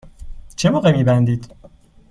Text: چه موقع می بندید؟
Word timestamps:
چه 0.55 0.69
موقع 0.69 0.91
می 0.91 1.03
بندید؟ 1.03 1.53